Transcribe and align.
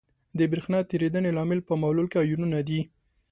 د 0.37 0.39
برېښنا 0.51 0.79
تیریدنې 0.89 1.31
لامل 1.37 1.59
په 1.67 1.73
محلول 1.81 2.07
کې 2.09 2.21
آیونونه 2.23 2.57
دي. 2.67 2.79